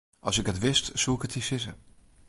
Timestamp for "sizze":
1.47-1.73